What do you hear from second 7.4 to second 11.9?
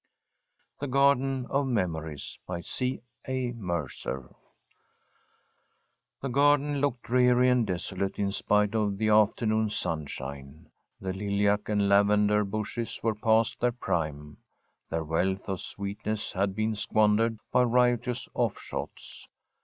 and desolate in spite of the afternoon sunshine. The lilac and